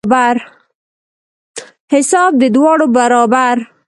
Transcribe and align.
حساب 1.93 2.31
د 2.41 2.43
دواړو 2.55 2.85
برابر. 2.97 3.55